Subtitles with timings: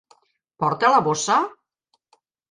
[0.63, 1.35] Porta la bossa?